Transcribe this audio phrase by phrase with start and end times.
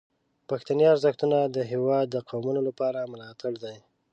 [0.49, 3.75] پښتني ارزښتونه د هیواد د قومونو لپاره ملاتړ دي.